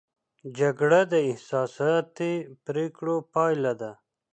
[0.59, 2.33] جګړه د احساساتي
[2.65, 3.91] پرېکړو پایله ده.